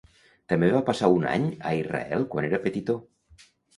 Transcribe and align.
També 0.53 0.69
va 0.75 0.81
passar 0.87 1.09
un 1.17 1.27
any 1.33 1.45
a 1.73 1.73
Israel 1.81 2.25
quan 2.33 2.49
era 2.51 2.61
petitó. 2.65 2.97